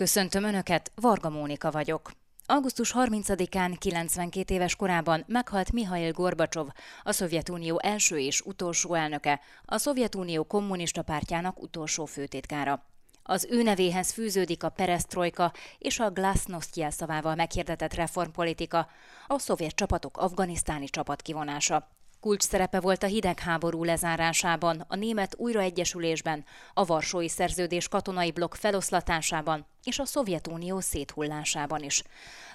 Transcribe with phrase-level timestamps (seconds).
[0.00, 2.10] Köszöntöm Önöket, Varga Mónika vagyok.
[2.46, 6.68] Augusztus 30-án 92 éves korában meghalt Mihail Gorbacsov,
[7.02, 12.86] a Szovjetunió első és utolsó elnöke, a Szovjetunió kommunista pártjának utolsó főtitkára.
[13.22, 18.88] Az ő nevéhez fűződik a perestroika és a glasnost jelszavával meghirdetett reformpolitika,
[19.26, 21.88] a szovjet csapatok afganisztáni csapat kivonása.
[22.20, 26.44] Kulcs szerepe volt a hidegháború lezárásában, a német újraegyesülésben,
[26.74, 32.02] a Varsói Szerződés katonai blokk feloszlatásában és a Szovjetunió széthullásában is.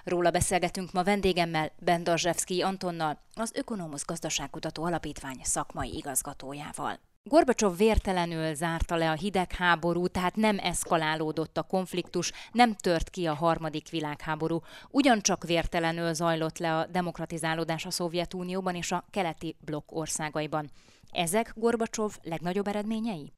[0.03, 6.99] Róla beszélgetünk ma vendégemmel, Bendarzsevszki Antonnal, az Ökonomusz Gazdaságkutató Alapítvány szakmai igazgatójával.
[7.29, 13.33] Gorbacsov vértelenül zárta le a hidegháború, tehát nem eszkalálódott a konfliktus, nem tört ki a
[13.33, 14.61] harmadik világháború.
[14.89, 20.71] Ugyancsak vértelenül zajlott le a demokratizálódás a Szovjetunióban és a keleti blokk országaiban.
[21.11, 23.33] Ezek Gorbacsov legnagyobb eredményei?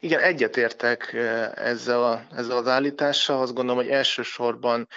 [0.00, 3.40] Igen, egyetértek eh, ezzel, a, ezzel az állítással.
[3.40, 4.88] Azt gondolom, hogy elsősorban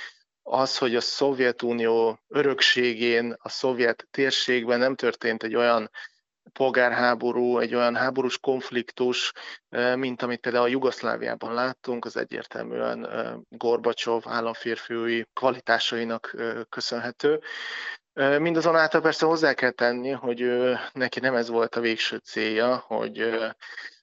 [0.43, 5.89] az, hogy a Szovjetunió örökségén, a szovjet térségben nem történt egy olyan
[6.53, 9.31] polgárháború, egy olyan háborús konfliktus,
[9.95, 13.09] mint amit például a Jugoszláviában láttunk, az egyértelműen
[13.49, 16.35] Gorbacsov államférfiúi kvalitásainak
[16.69, 17.41] köszönhető.
[18.39, 20.51] Mindazonáltal persze hozzá kell tenni, hogy
[20.93, 23.19] neki nem ez volt a végső célja, hogy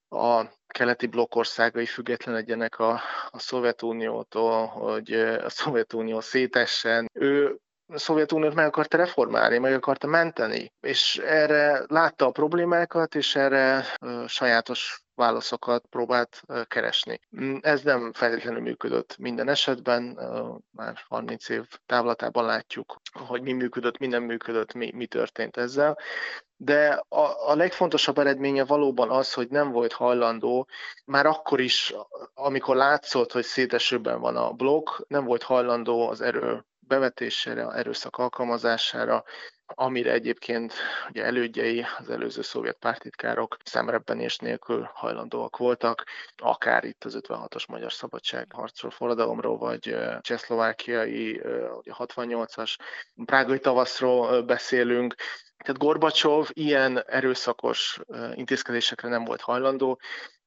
[0.08, 5.12] a keleti blokkországai függetlenedjenek a, a Szovjetuniótól, hogy
[5.44, 7.10] a Szovjetunió szétessen.
[7.12, 7.56] Ő
[7.92, 13.84] a Szovjetuniót meg akarta reformálni, meg akarta menteni, és erre látta a problémákat, és erre
[14.26, 17.20] sajátos válaszokat próbált keresni.
[17.40, 20.18] Mm, ez nem feltétlenül működött minden esetben,
[20.70, 25.98] már 30 év távlatában látjuk, hogy mi működött, mi nem működött, mi, mi történt ezzel.
[26.56, 30.68] De a, a legfontosabb eredménye valóban az, hogy nem volt hajlandó,
[31.04, 31.94] már akkor is,
[32.34, 39.24] amikor látszott, hogy szétesőben van a blokk, nem volt hajlandó az erő bevetésére, erőszak alkalmazására,
[39.66, 40.72] amire egyébként
[41.08, 46.04] ugye elődjei, az előző szovjet pártitkárok szemrebbenés nélkül hajlandóak voltak,
[46.36, 51.40] akár itt az 56-os magyar szabadságharcról, forradalomról, vagy csehszlovákiai
[51.84, 52.76] 68-as
[53.24, 55.14] prágai tavaszról beszélünk,
[55.64, 58.00] tehát Gorbacsov ilyen erőszakos
[58.34, 60.00] intézkedésekre nem volt hajlandó,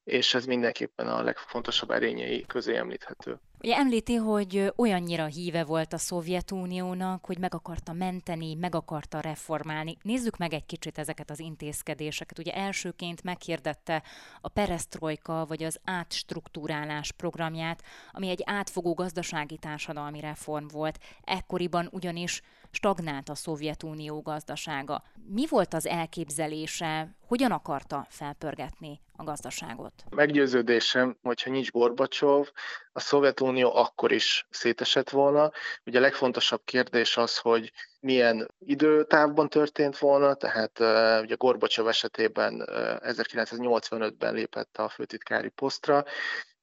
[0.03, 3.39] és ez mindenképpen a legfontosabb erényei közé említhető.
[3.65, 9.97] Ugye említi, hogy olyannyira híve volt a Szovjetuniónak, hogy meg akarta menteni, meg akarta reformálni.
[10.01, 12.39] Nézzük meg egy kicsit ezeket az intézkedéseket.
[12.39, 14.03] Ugye elsőként meghirdette
[14.41, 20.99] a perestroika, vagy az átstruktúrálás programját, ami egy átfogó gazdasági társadalmi reform volt.
[21.23, 25.03] Ekkoriban ugyanis stagnált a Szovjetunió gazdasága.
[25.27, 29.93] Mi volt az elképzelése, hogyan akarta felpörgetni a gazdaságot?
[30.09, 32.47] Meggyőződésem, hogyha nincs Gorbacsov,
[32.91, 35.51] a Szovjetunió akkor is szétesett volna.
[35.85, 40.79] Ugye a legfontosabb kérdés az, hogy milyen időtávban történt volna, tehát
[41.23, 42.67] ugye Gorbacsov esetében uh,
[43.01, 46.03] 1985-ben lépett a főtitkári posztra,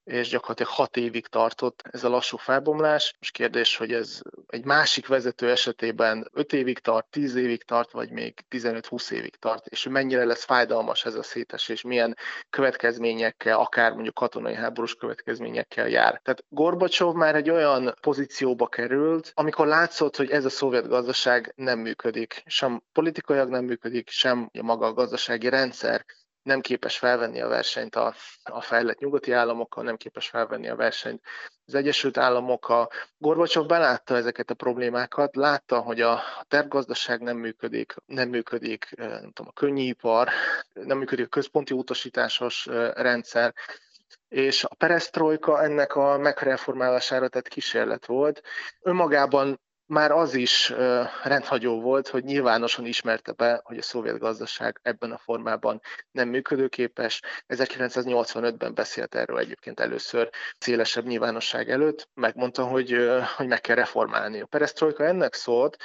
[0.04, 3.14] és gyakorlatilag hat évig tartott ez a lassú felbomlás.
[3.18, 8.10] Most kérdés, hogy ez egy másik vezető esetében 5 évig tart, 10 évig tart, vagy
[8.10, 12.16] még 15-20 évig tart, és mennyire lesz fájdalmas ez a szétesés, milyen
[12.50, 16.20] következményekkel, akár mondjuk katonai háborús következményekkel jár.
[16.22, 21.78] Tehát Gorbacsov már egy olyan pozícióba került, amikor látszott, hogy ez a szovjet gazdaság nem
[21.78, 26.04] működik, sem politikailag nem működik, sem a maga a gazdasági rendszer
[26.42, 31.22] nem képes felvenni a versenyt a, a fejlett nyugati államokkal, nem képes felvenni a versenyt
[31.66, 32.88] az Egyesült Államokkal.
[33.18, 39.46] Gorbacsov belátta ezeket a problémákat, látta, hogy a tervgazdaság nem működik, nem működik nem tudom,
[39.54, 40.28] a könnyűipar,
[40.72, 43.54] nem működik a központi utasításos rendszer,
[44.28, 48.42] és a perestroika ennek a megreformálására tett kísérlet volt.
[48.80, 49.60] Önmagában
[49.92, 50.72] már az is
[51.22, 55.80] rendhagyó volt, hogy nyilvánosan ismerte be, hogy a szovjet gazdaság ebben a formában
[56.10, 57.20] nem működőképes.
[57.48, 62.08] 1985-ben beszélt erről egyébként először szélesebb nyilvánosság előtt.
[62.14, 62.96] Megmondta, hogy,
[63.36, 64.40] hogy meg kell reformálni.
[64.40, 65.76] A perestroika ennek szólt,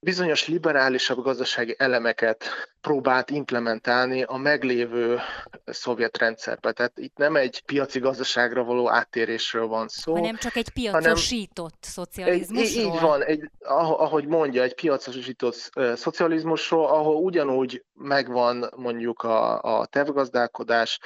[0.00, 2.44] bizonyos liberálisabb gazdasági elemeket
[2.80, 5.18] próbált implementálni a meglévő
[5.64, 6.72] szovjet rendszerbe.
[6.72, 10.14] Tehát itt nem egy piaci gazdaságra való áttérésről van szó.
[10.14, 12.64] Hanem csak egy piacosított szocializmusról.
[12.64, 19.86] Egy, így van, egy, ahogy mondja, egy piacosított szocializmusról, ahol ugyanúgy megvan mondjuk a, a
[19.86, 21.00] tervgazdálkodás,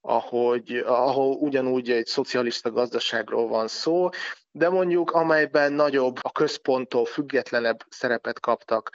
[0.00, 4.08] ahogy, ahol ugyanúgy egy szocialista gazdaságról van szó,
[4.56, 8.90] de mondjuk amelyben nagyobb, a központtól függetlenebb szerepet kaptak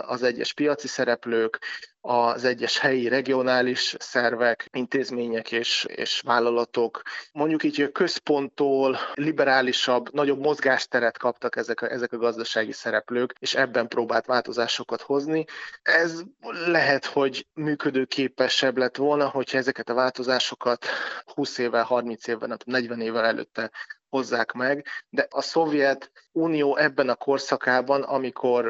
[0.00, 1.58] az egyes piaci szereplők,
[2.00, 7.02] az egyes helyi, regionális szervek, intézmények és, és vállalatok.
[7.32, 13.54] Mondjuk így, a központtól liberálisabb, nagyobb mozgásteret kaptak ezek a, ezek a gazdasági szereplők, és
[13.54, 15.44] ebben próbált változásokat hozni.
[15.82, 16.22] Ez
[16.66, 20.86] lehet, hogy működőképesebb lett volna, hogyha ezeket a változásokat
[21.24, 23.70] 20 évvel, 30 évvel, 40 évvel előtte
[24.12, 28.66] hozzák meg, de a Szovjet Unió ebben a korszakában, amikor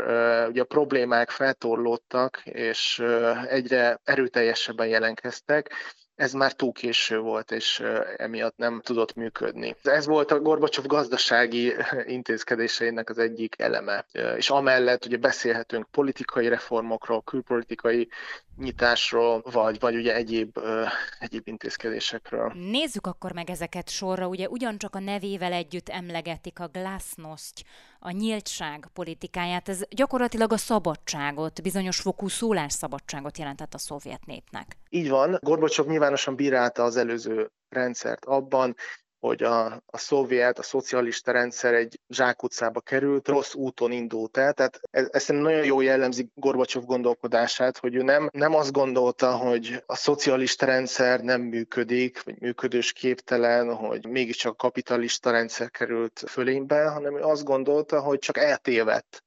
[0.48, 3.02] ugye a problémák feltorlódtak, és
[3.46, 5.70] egyre erőteljesebben jelenkeztek,
[6.22, 7.82] ez már túl késő volt, és
[8.16, 9.76] emiatt nem tudott működni.
[9.82, 11.74] Ez volt a Gorbacsov gazdasági
[12.06, 14.04] intézkedéseinek az egyik eleme.
[14.36, 18.08] És amellett ugye beszélhetünk politikai reformokról, külpolitikai
[18.58, 20.58] nyitásról, vagy, vagy ugye egyéb,
[21.19, 22.52] egyéb intézkedésekről.
[22.54, 24.26] Nézzük akkor meg ezeket sorra.
[24.26, 27.64] Ugye ugyancsak a nevével együtt emlegetik a glasnost,
[28.04, 29.69] a nyíltság politikáját.
[29.69, 34.76] Ez gyakorlatilag a szabadságot, bizonyos fokú szólásszabadságot jelentett a szovjet népnek.
[34.88, 35.38] Így van.
[35.40, 38.76] Gorbacsov nyilvánosan bírálta az előző rendszert abban,
[39.22, 44.52] hogy a, a szovjet, a szocialista rendszer egy zsákutcába került, rossz úton indult el.
[44.52, 49.82] Tehát ez, ez nagyon jó jellemzi Gorbacsov gondolkodását, hogy ő nem, nem azt gondolta, hogy
[49.86, 56.84] a szocialista rendszer nem működik, vagy működős képtelen, hogy mégiscsak a kapitalista rendszer került fölénybe,
[56.84, 59.22] hanem ő azt gondolta, hogy csak eltévedt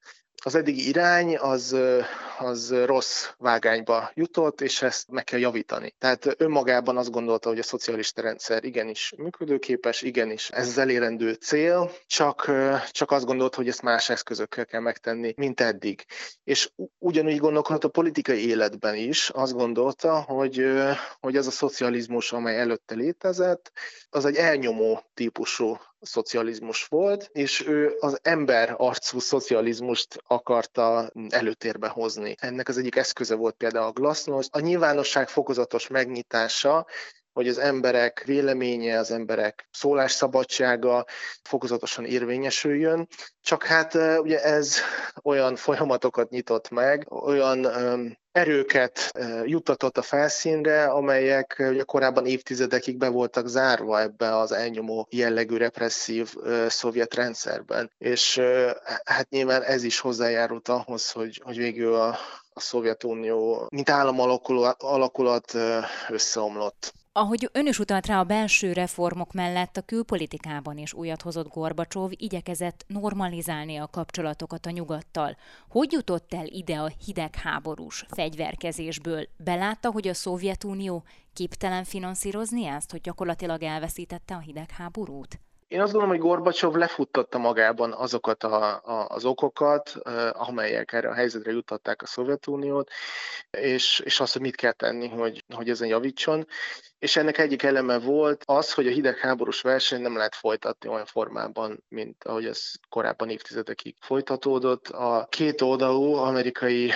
[0.45, 1.75] az eddigi irány az,
[2.37, 5.95] az rossz vágányba jutott, és ezt meg kell javítani.
[5.97, 12.51] Tehát önmagában azt gondolta, hogy a szocialista rendszer igenis működőképes, igenis ez elérendő cél, csak,
[12.91, 16.05] csak azt gondolta, hogy ezt más eszközökkel kell megtenni, mint eddig.
[16.43, 20.65] És ugyanúgy gondolkodott a politikai életben is, azt gondolta, hogy,
[21.19, 23.71] hogy az a szocializmus, amely előtte létezett,
[24.09, 32.24] az egy elnyomó típusú szocializmus volt, és ő az ember arcú szocializmust akarta előtérbe hozni.
[32.33, 34.55] Ennek az egyik eszköze volt például a glasnost.
[34.55, 36.85] A nyilvánosság fokozatos megnyitása,
[37.35, 41.05] hogy az emberek véleménye, az emberek szólásszabadsága
[41.43, 43.07] fokozatosan érvényesüljön.
[43.41, 44.77] Csak hát ugye ez
[45.23, 47.67] olyan folyamatokat nyitott meg, olyan
[48.31, 49.11] erőket
[49.43, 56.35] juttatott a felszínre, amelyek ugye korábban évtizedekig be voltak zárva ebbe az elnyomó jellegű represszív
[56.67, 57.91] szovjet rendszerben.
[57.97, 58.41] És
[59.03, 62.17] hát nyilván ez is hozzájárult ahhoz, hogy, hogy végül a,
[62.53, 65.53] a Szovjetunió, mint állam alakulat, alakulat
[66.09, 66.93] összeomlott.
[67.17, 72.11] Ahogy ön is utalt rá, a belső reformok mellett a külpolitikában is újat hozott Gorbacsov,
[72.15, 75.37] igyekezett normalizálni a kapcsolatokat a nyugattal.
[75.69, 79.27] Hogy jutott el ide a hidegháborús fegyverkezésből?
[79.37, 81.03] Belátta, hogy a Szovjetunió
[81.33, 85.39] képtelen finanszírozni ezt, hogy gyakorlatilag elveszítette a hidegháborút?
[85.67, 89.89] Én azt gondolom, hogy Gorbacsov lefuttatta magában azokat a, a, az okokat,
[90.31, 92.89] amelyek erre a helyzetre jutották a Szovjetuniót,
[93.49, 96.47] és, és azt, hogy mit kell tenni, hogy, hogy ezen javítson.
[96.99, 101.83] És ennek egyik eleme volt az, hogy a hidegháborús verseny nem lehet folytatni olyan formában,
[101.87, 104.87] mint ahogy ez korábban évtizedekig folytatódott.
[104.87, 106.91] A két oldalú amerikai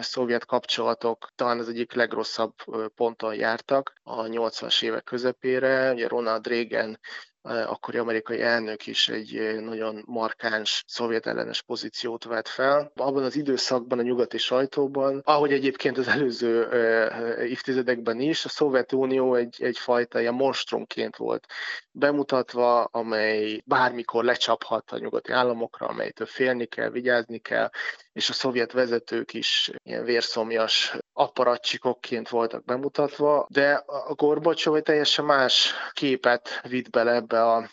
[0.00, 2.54] szovjet kapcsolatok talán az egyik legrosszabb
[2.94, 5.92] ponton jártak a 80-as évek közepére.
[5.92, 6.98] Ugye Ronald Reagan
[7.44, 12.92] akkori amerikai elnök is egy nagyon markáns szovjet ellenes pozíciót vett fel.
[12.96, 16.68] Abban az időszakban a nyugati sajtóban, ahogy egyébként az előző
[17.42, 21.46] évtizedekben is, a Szovjetunió egy, egyfajta ilyen monstrumként volt
[21.90, 27.70] bemutatva, amely bármikor lecsaphat a nyugati államokra, amelytől félni kell, vigyázni kell,
[28.12, 35.24] és a szovjet vezetők is ilyen vérszomjas apparatcsikokként voltak bemutatva, de a Gorbacsov egy teljesen
[35.24, 37.68] más képet vitt bele ebbe a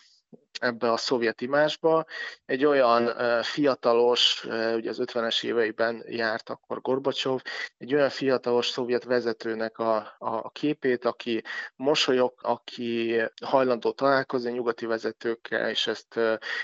[0.60, 2.06] ebbe a szovjet imásba.
[2.46, 4.44] Egy olyan fiatalos,
[4.76, 7.42] ugye az 50-es éveiben járt akkor Gorbacsov,
[7.78, 11.44] egy olyan fiatalos szovjet vezetőnek a, a képét, aki
[11.76, 16.20] mosolyog, aki hajlandó találkozni nyugati vezetőkkel, és ezt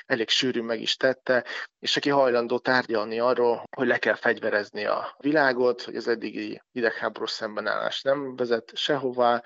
[0.06, 1.46] elég sűrűn meg is tette,
[1.80, 7.32] és aki hajlandó tárgyalni arról, hogy le kell fegyverezni a világot, hogy az eddigi idegháborús
[7.32, 9.42] szembenállás nem vezet sehová,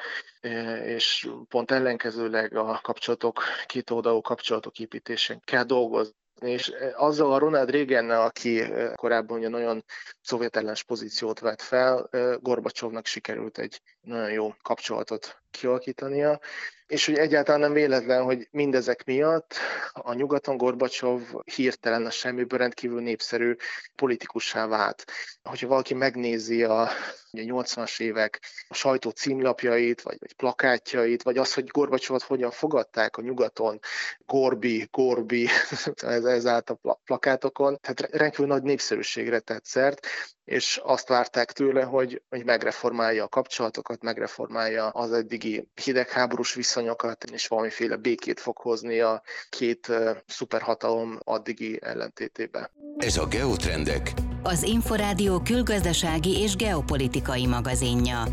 [0.86, 7.70] és pont ellenkezőleg a kapcsolatok, két oldalú kapcsolatok építésén kell dolgozni és azzal a Ronald
[7.70, 8.64] reagan aki
[8.96, 9.84] korábban ugye nagyon
[10.22, 12.10] szovjet pozíciót vett fel,
[12.42, 16.39] Gorbacsovnak sikerült egy nagyon jó kapcsolatot kialakítania,
[16.88, 19.53] és hogy egyáltalán nem véletlen, hogy mindezek miatt
[19.91, 21.22] a nyugaton Gorbacsov
[21.55, 23.55] hirtelen a semmiből rendkívül népszerű
[23.96, 25.12] politikussá vált.
[25.43, 26.89] Hogyha valaki megnézi a, a
[27.31, 33.22] 80-as évek a sajtó címlapjait, vagy, vagy plakátjait, vagy az, hogy Gorbacsovot hogyan fogadták a
[33.22, 33.79] nyugaton,
[34.25, 35.48] Gorbi, Gorbi,
[35.96, 40.08] ez, ez állt a plakátokon, tehát rendkívül nagy népszerűségre tett szert,
[40.51, 47.48] és azt várták tőle, hogy, hogy megreformálja a kapcsolatokat, megreformálja az eddigi hidegháborús viszonyokat, és
[47.48, 49.91] valamiféle békét fog hozni a két
[50.27, 52.72] szuperhatalom addigi ellentétébe.
[52.98, 54.12] Ez a Geotrendek.
[54.43, 58.24] Az Inforádió külgazdasági és geopolitikai magazinja.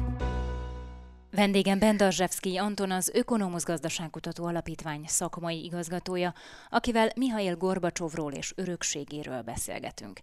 [1.31, 6.35] Vendégem Bendarzsevszki Anton az Ökonomusz Gazdaságkutató Alapítvány szakmai igazgatója,
[6.71, 10.21] akivel Mihail Gorbacsovról és örökségéről beszélgetünk.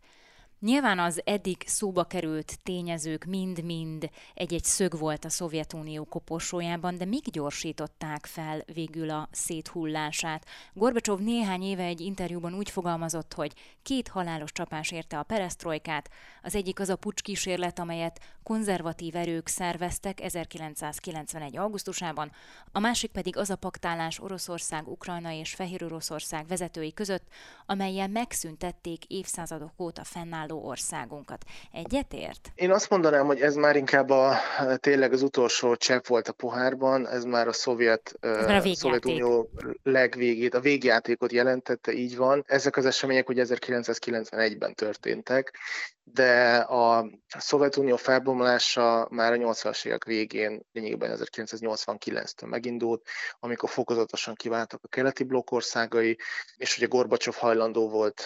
[0.66, 7.30] Nyilván az eddig szóba került tényezők mind-mind egy-egy szög volt a Szovjetunió koporsójában, de mik
[7.30, 10.46] gyorsították fel végül a széthullását?
[10.74, 16.10] Gorbacsov néhány éve egy interjúban úgy fogalmazott, hogy két halálos csapás érte a peresztrojkát.
[16.42, 21.58] Az egyik az a pucskísérlet, amelyet konzervatív erők szerveztek 1991.
[21.58, 22.32] augusztusában,
[22.72, 27.28] a másik pedig az a paktálás Oroszország, Ukrajna és Fehér Oroszország vezetői között,
[27.66, 31.44] amelyen megszüntették évszázadok óta fennálló kiváló országunkat.
[31.72, 32.52] Egyetért?
[32.56, 34.38] Én azt mondanám, hogy ez már inkább a,
[34.76, 39.50] tényleg az utolsó csepp volt a pohárban, ez már a szovjet, a Szovjetunió
[39.84, 42.44] legvégét, a végjátékot jelentette, így van.
[42.48, 45.58] Ezek az események ugye 1991-ben történtek,
[46.04, 53.08] de a Szovjetunió felbomlása már a 80-as évek végén, lényegében 1989-től megindult,
[53.40, 56.18] amikor fokozatosan kiváltak a keleti blokkországai,
[56.58, 58.24] és ugye Gorbacsov hajlandó volt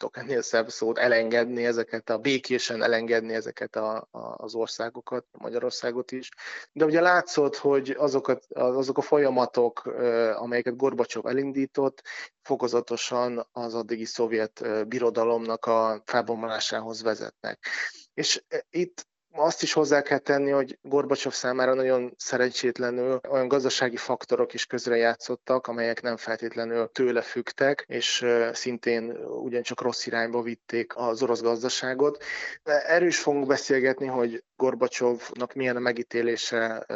[0.00, 6.12] tudok ennél szebb szót, elengedni ezeket, a békésen elengedni ezeket a, a, az országokat, Magyarországot
[6.12, 6.28] is.
[6.72, 9.86] De ugye látszott, hogy azokat, azok a folyamatok,
[10.34, 12.02] amelyeket Gorbacsov elindított,
[12.42, 17.66] fokozatosan az addigi szovjet birodalomnak a felbomlásához vezetnek.
[18.14, 24.54] És itt azt is hozzá kell tenni, hogy Gorbacsov számára nagyon szerencsétlenül olyan gazdasági faktorok
[24.54, 31.40] is közrejátszottak, amelyek nem feltétlenül tőle fügtek, és szintén ugyancsak rossz irányba vitték az orosz
[31.40, 32.24] gazdaságot.
[32.64, 36.86] Erről is fogunk beszélgetni, hogy Gorbacsovnak milyen a megítélése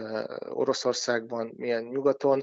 [0.49, 2.43] Oroszországban, milyen nyugaton,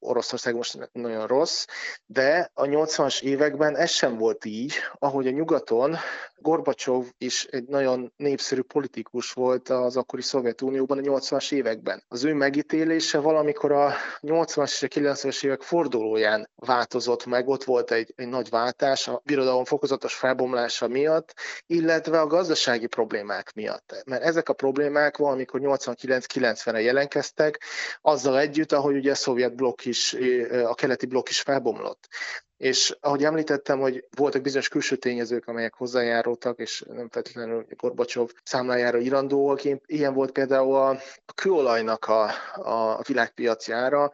[0.00, 1.66] Oroszország most nagyon rossz,
[2.06, 5.96] de a 80-as években ez sem volt így, ahogy a nyugaton
[6.40, 12.02] Gorbacsov is egy nagyon népszerű politikus volt az akkori Szovjetunióban a 80-as években.
[12.08, 17.90] Az ő megítélése valamikor a 80-as és a 90-es évek fordulóján változott meg, ott volt
[17.90, 21.34] egy, egy nagy váltás a birodalom fokozatos felbomlása miatt,
[21.66, 24.02] illetve a gazdasági problémák miatt.
[24.06, 27.62] Mert ezek a problémák valamikor 89-90-re jelenkeztek,
[28.00, 30.16] azzal együtt, ahogy ugye a szovjet blokk is,
[30.64, 32.08] a keleti blokk is felbomlott.
[32.58, 38.98] És ahogy említettem, hogy voltak bizonyos külső tényezők, amelyek hozzájárultak, és nem feltétlenül Gorbacsov számlájára
[38.98, 39.60] irandóak.
[39.86, 40.98] Ilyen volt például a,
[41.34, 44.12] kőolajnak a, a világpiacjára,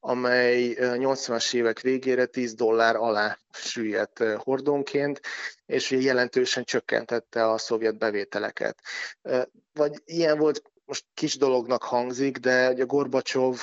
[0.00, 5.20] amely 80-as évek végére 10 dollár alá süllyedt hordonként,
[5.66, 8.78] és jelentősen csökkentette a szovjet bevételeket.
[9.72, 13.58] Vagy ilyen volt most kis dolognak hangzik, de a Gorbacsov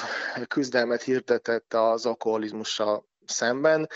[0.47, 3.89] küzdelmet hirdetett az alkoholizmussal szemben.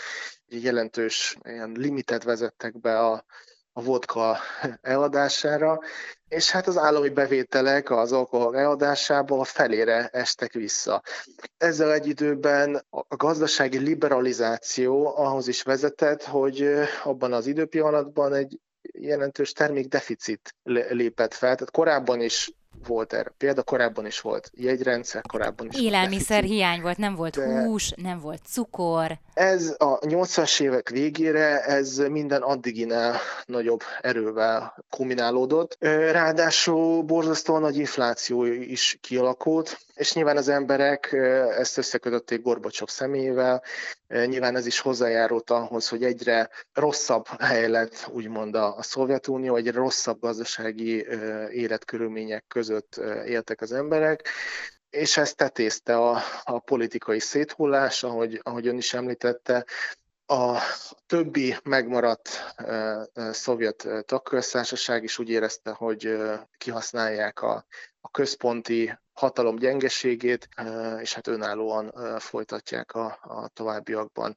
[0.48, 3.24] Egy jelentős ilyen limitet vezettek be a,
[3.72, 4.38] a vodka
[4.80, 5.80] eladására,
[6.28, 11.02] és hát az állami bevételek az alkohol eladásából felére estek vissza.
[11.56, 16.68] Ezzel egy időben a gazdasági liberalizáció ahhoz is vezetett, hogy
[17.04, 18.60] abban az időpillanatban egy
[18.92, 20.54] jelentős termékdeficit
[20.88, 21.54] lépett fel.
[21.54, 22.50] Tehát korábban is
[22.86, 27.62] volt erre példa, korábban is volt jegyrendszer, korábban is Élelmiszer hiány volt, nem volt de
[27.62, 29.18] hús, nem volt cukor.
[29.36, 35.76] Ez a 80-as évek végére, ez minden addiginál nagyobb erővel kombinálódott.
[36.10, 41.12] Ráadásul borzasztóan nagy infláció is kialakult, és nyilván az emberek
[41.58, 43.62] ezt összekötötték Gorbacsov személyével,
[44.08, 49.72] nyilván ez is hozzájárult ahhoz, hogy egyre rosszabb hely lett úgymond a, a Szovjetunió, egyre
[49.72, 51.06] rosszabb gazdasági
[51.50, 54.28] életkörülmények között éltek az emberek,
[54.96, 59.64] és ezt tetézte a, a politikai széthullás, ahogy, ahogy ön is említette,
[60.26, 60.58] a
[61.06, 62.54] többi megmaradt
[63.30, 66.16] szovjet tagköztársaság is úgy érezte, hogy
[66.58, 67.66] kihasználják a,
[68.00, 70.48] a központi hatalom gyengeségét,
[71.00, 74.34] és hát önállóan folytatják a, a továbbiakban.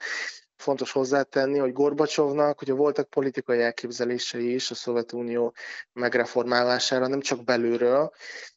[0.55, 5.53] Fontos hozzátenni, hogy Gorbacsovnak ugye voltak politikai elképzelései is a Szovjetunió
[5.93, 8.11] megreformálására, nem csak belülről,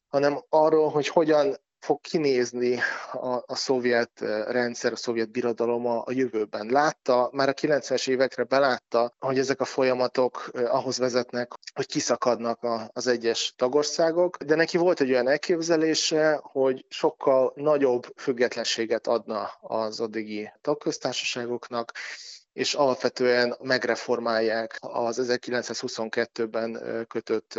[0.07, 2.79] hanem arról, hogy hogyan fog kinézni
[3.13, 6.67] a, a szovjet rendszer, a szovjet birodalom a, a jövőben.
[6.67, 12.91] Látta, már a 90-es évekre belátta, hogy ezek a folyamatok ahhoz vezetnek, hogy kiszakadnak a,
[12.93, 20.01] az egyes tagországok, de neki volt egy olyan elképzelése, hogy sokkal nagyobb függetlenséget adna az
[20.01, 21.93] addigi tagköztársaságoknak,
[22.53, 27.55] és alapvetően megreformálják az 1922-ben kötött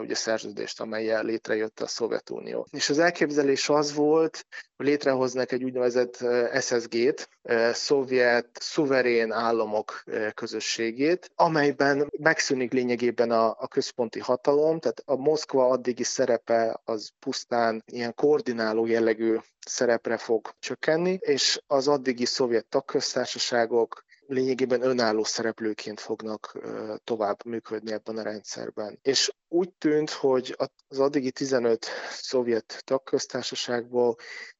[0.00, 2.66] ugye, szerződést, amelyel létrejött a Szovjetunió.
[2.70, 4.46] És az elképzelés az volt,
[4.76, 6.24] hogy létrehoznak egy úgynevezett
[6.60, 7.28] SSG-t,
[7.72, 10.02] szovjet szuverén államok
[10.34, 17.82] közösségét, amelyben megszűnik lényegében a, a központi hatalom, tehát a Moszkva addigi szerepe az pusztán
[17.86, 26.58] ilyen koordináló jellegű szerepre fog csökkenni, és az addigi szovjet tagköztársaságok lényegében önálló szereplőként fognak
[27.04, 28.98] tovább működni ebben a rendszerben.
[29.02, 30.56] És úgy tűnt, hogy
[30.88, 34.16] az addigi 15 szovjet tagköztársaságból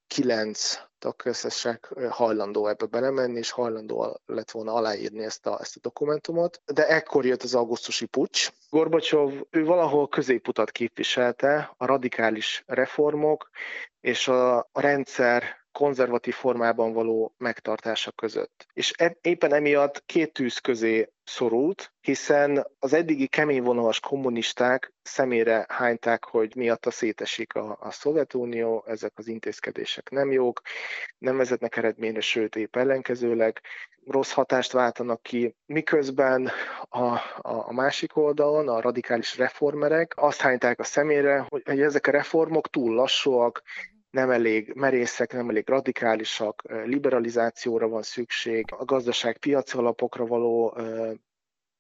[0.07, 6.63] 9 tagköztársaság hajlandó ebbe belemenni, és hajlandó lett volna aláírni ezt a, ezt a dokumentumot.
[6.65, 8.51] De ekkor jött az augusztusi pucs.
[8.71, 13.51] Gorbacsov, ő valahol középutat képviselte, a radikális reformok
[14.01, 18.67] és a, a rendszer konzervatív formában való megtartása között.
[18.73, 26.25] És e, éppen emiatt két tűz közé szorult, hiszen az eddigi keményvonalas kommunisták szemére hányták,
[26.25, 30.61] hogy miatta szétesik a, a Szovjetunió, ezek az intézkedések nem jók,
[31.19, 33.61] nem vezetnek eredményre, sőt épp ellenkezőleg
[34.07, 36.51] rossz hatást váltanak ki, miközben
[36.89, 42.07] a, a, a másik oldalon a radikális reformerek azt hányták a szemére, hogy, hogy ezek
[42.07, 43.63] a reformok túl lassúak,
[44.17, 50.77] nem elég merészek, nem elég radikálisak, liberalizációra van szükség, a gazdaság piaci alapokra való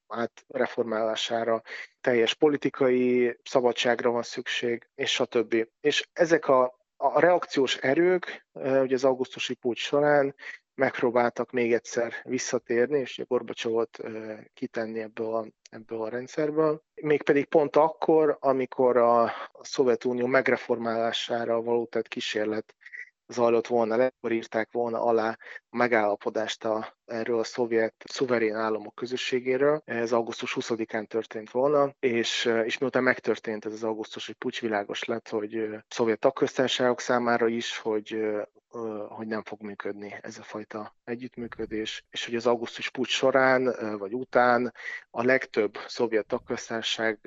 [0.07, 1.63] átreformálására,
[2.01, 5.69] teljes politikai szabadságra van szükség, és stb.
[5.81, 10.35] És ezek a, a reakciós erők ugye az augusztusi pucs során
[10.77, 13.99] megpróbáltak még egyszer visszatérni, és Gorbacsovot
[14.55, 16.83] kitenni ebből a, ebből a rendszerből.
[16.95, 22.75] Mégpedig pont akkor, amikor a, a Szovjetunió megreformálására való tett kísérlet
[23.29, 28.95] zajlott volna le, akkor írták volna alá a megállapodást a, erről a szovjet szuverén államok
[28.95, 29.83] közösségéről.
[29.85, 35.29] Ez augusztus 20-án történt volna, és, és miután megtörtént ez az augusztusi pucs, világos lett,
[35.29, 38.19] hogy szovjet tagköztársaságok számára is, hogy
[39.09, 44.13] hogy nem fog működni ez a fajta együttműködés, és hogy az augusztus pucs során vagy
[44.15, 44.73] után
[45.11, 47.19] a legtöbb szovjet tagköztársaság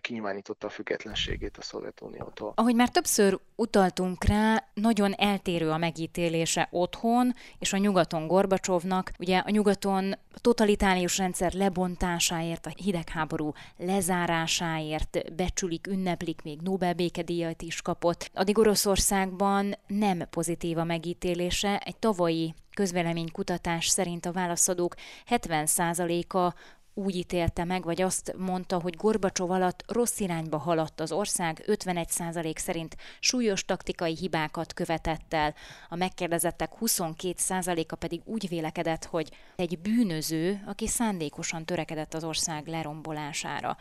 [0.00, 2.52] kinyilvánította a függetlenségét a Szovjetuniótól.
[2.54, 9.12] Ahogy már többször utaltunk rá, nagyon eltérő a megítélése otthon és a nyugaton Gorbacsovnak.
[9.18, 17.62] Ugye a nyugaton a totalitárius rendszer lebontásáért, a hidegháború lezárásáért becsülik, ünneplik, még Nobel békedíjat
[17.62, 18.30] is kapott.
[18.34, 21.78] Addig Oroszországban nem pozitív a megítélése.
[21.78, 24.94] Egy tavalyi közvéleménykutatás szerint a válaszadók
[25.30, 26.54] 70%-a
[26.98, 32.56] úgy ítélte meg, vagy azt mondta, hogy Gorbacsov alatt rossz irányba haladt az ország, 51%
[32.56, 35.54] szerint súlyos taktikai hibákat követett el,
[35.88, 43.76] a megkérdezettek 22%-a pedig úgy vélekedett, hogy egy bűnöző, aki szándékosan törekedett az ország lerombolására.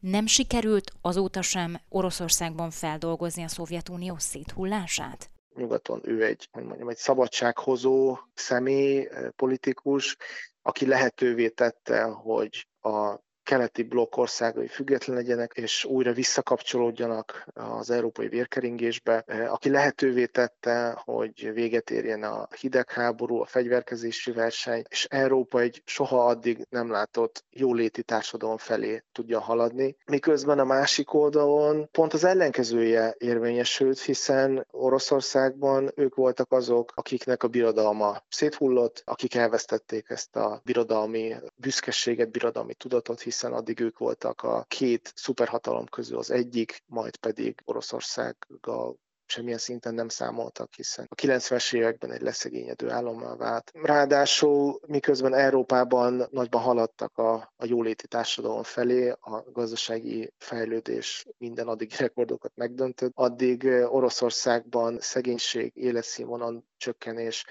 [0.00, 5.30] Nem sikerült azóta sem Oroszországban feldolgozni a Szovjetunió széthullását?
[5.56, 10.16] Nyugaton ő egy, hogy mondjam, egy szabadsághozó személy, politikus,
[10.62, 18.28] aki lehetővé tette, hogy a keleti blokk országai független legyenek, és újra visszakapcsolódjanak az európai
[18.28, 25.60] vérkeringésbe, eh, aki lehetővé tette, hogy véget érjen a hidegháború, a fegyverkezési verseny, és Európa
[25.60, 29.96] egy soha addig nem látott jóléti társadalom felé tudja haladni.
[30.06, 37.48] Miközben a másik oldalon pont az ellenkezője érvényesült, hiszen Oroszországban ők voltak azok, akiknek a
[37.48, 44.64] birodalma széthullott, akik elvesztették ezt a birodalmi büszkeséget, birodalmi tudatot, hiszen addig ők voltak a
[44.68, 48.96] két szuperhatalom közül az egyik, majd pedig Oroszországgal
[49.26, 53.70] semmilyen szinten nem számoltak, hiszen a 90-es években egy leszegényedő állammal vált.
[53.74, 61.92] Ráadásul miközben Európában nagyban haladtak a, a jóléti társadalom felé, a gazdasági fejlődés minden addig
[61.98, 67.44] rekordokat megdöntött, addig Oroszországban szegénység, életszínvonal csökkenés,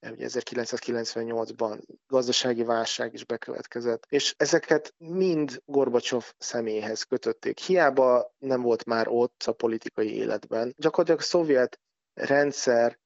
[0.00, 7.58] ugye 1998-ban gazdasági válság is bekövetkezett, és ezeket mind Gorbacsov személyhez kötötték.
[7.58, 10.74] Hiába nem volt már ott a politikai életben.
[10.76, 11.80] Gyakorlatilag a szovjet
[12.14, 12.98] rendszer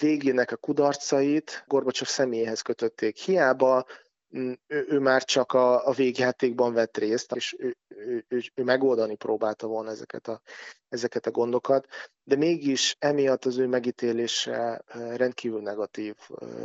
[0.00, 3.16] végének a kudarcait Gorbacsov személyhez kötötték.
[3.16, 3.86] Hiába
[4.32, 9.16] ő, ő már csak a, a végjátékban vett részt, és ő, ő, ő, ő megoldani
[9.16, 10.40] próbálta volna ezeket a,
[10.88, 11.86] ezeket a gondokat,
[12.24, 14.82] de mégis emiatt az ő megítélése
[15.16, 16.14] rendkívül negatív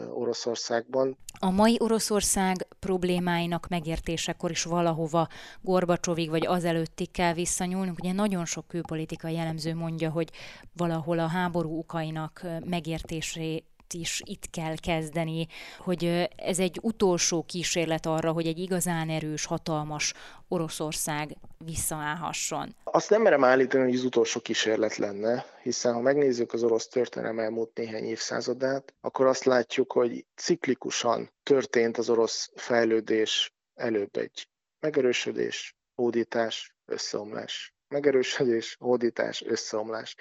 [0.10, 1.18] Oroszországban.
[1.40, 5.28] A mai Oroszország problémáinak megértésekor is valahova
[5.62, 8.00] Gorbacsovig vagy azelőttig kell visszanyúlnunk.
[8.00, 10.30] Ugye nagyon sok külpolitikai jellemző mondja, hogy
[10.74, 15.47] valahol a háború ukainak megértésé is itt kell kezdeni,
[15.78, 20.13] hogy ez egy utolsó kísérlet arra, hogy egy igazán erős, hatalmas
[20.47, 22.76] Oroszország visszaállhasson.
[22.84, 27.39] Azt nem merem állítani, hogy az utolsó kísérlet lenne, hiszen ha megnézzük az orosz történelem
[27.39, 34.47] elmúlt néhány évszázadát, akkor azt látjuk, hogy ciklikusan történt az orosz fejlődés előbb egy
[34.80, 40.15] megerősödés, hódítás, összeomlás, megerősödés, hódítás, összeomlás.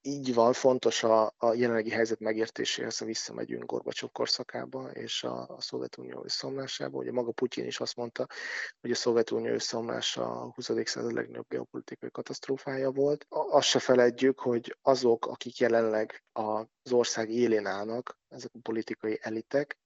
[0.00, 5.60] Így van, fontos a, a jelenlegi helyzet megértéséhez, ha visszamegyünk Gorbacsov korszakába és a, a
[5.60, 6.98] Szovjetunió összeomlásába.
[6.98, 8.26] Ugye maga Putyin is azt mondta,
[8.80, 10.70] hogy a Szovjetunió összeomlása a 20.
[10.84, 13.26] század legnagyobb geopolitikai katasztrófája volt.
[13.28, 19.78] Azt se feledjük, hogy azok, akik jelenleg az ország élén állnak, ezek a politikai elitek,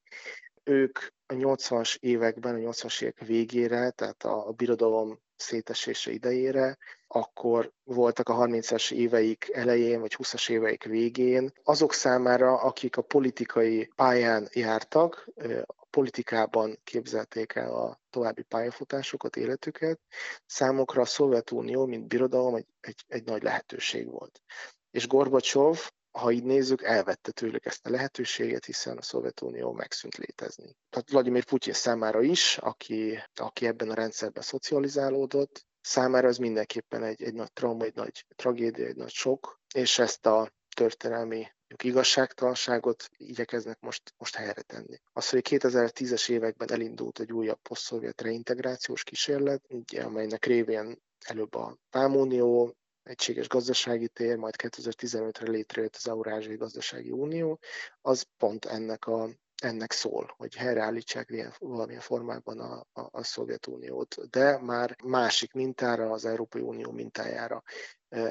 [0.69, 6.79] ők a 80-as években, a 80-as évek végére, tehát a, a birodalom szétesése idejére,
[7.09, 11.53] akkor voltak a 30-as éveik elején, vagy 20-as éveik végén.
[11.63, 15.29] Azok számára, akik a politikai pályán jártak,
[15.67, 20.01] a politikában képzelték el a további pályafutásokat, életüket,
[20.47, 24.43] számokra a Szovjetunió, mint birodalom egy, egy, egy nagy lehetőség volt.
[24.91, 25.79] És Gorbacsov
[26.19, 30.77] ha így nézzük, elvette tőlük ezt a lehetőséget, hiszen a Szovjetunió megszűnt létezni.
[30.91, 37.23] Tehát Vladimir Putyin számára is, aki, aki ebben a rendszerben szocializálódott, számára ez mindenképpen egy,
[37.23, 41.47] egy nagy trauma, egy nagy tragédia, egy nagy sok, és ezt a történelmi
[41.83, 45.01] igazságtalanságot igyekeznek most, most helyre tenni.
[45.13, 51.79] Az, hogy 2010-es években elindult egy újabb poszt reintegrációs kísérlet, ugye, amelynek révén előbb a
[51.91, 57.61] Vámunió, egységes gazdasági tér, majd 2015-re létrejött az Eurázsiai Gazdasági Unió,
[58.01, 59.29] az pont ennek a
[59.63, 66.11] ennek szól, hogy helyreállítsák ilyen, valamilyen formában a, a, a Szovjetuniót, de már másik mintára,
[66.11, 67.63] az Európai Unió mintájára.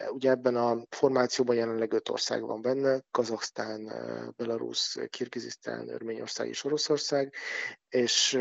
[0.09, 3.93] Ugye ebben a formációban jelenleg öt ország van benne, Kazaksztán,
[4.35, 7.33] Belarus, Kirgizisztán, Örményország és Oroszország,
[7.89, 8.33] és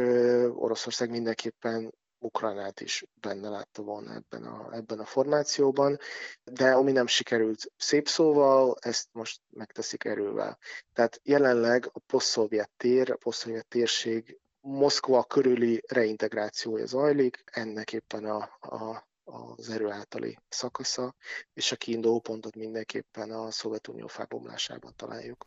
[0.54, 1.94] Oroszország mindenképpen
[2.26, 5.98] Ukrajnát is benne látta volna ebben a, ebben a formációban,
[6.44, 10.58] de ami nem sikerült szép szóval, ezt most megteszik erővel.
[10.92, 18.36] Tehát jelenleg a posztszovjet tér, a posztszovjet térség Moszkva körüli reintegrációja zajlik, ennek éppen a,
[18.60, 21.14] a, az erő általi szakasza,
[21.52, 25.46] és a kiinduló pontot mindenképpen a Szovjetunió felbomlásában találjuk.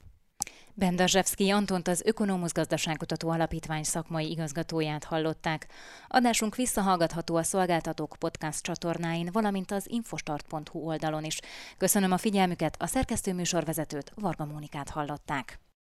[0.79, 5.67] Bendazsevszki Antont az Ökonomusz Gazdaságkutató Alapítvány szakmai igazgatóját hallották.
[6.07, 11.39] Adásunk visszahallgatható a Szolgáltatók podcast csatornáin, valamint az infostart.hu oldalon is.
[11.77, 15.59] Köszönöm a figyelmüket, a szerkesztő műsorvezetőt, Varga Mónikát hallották.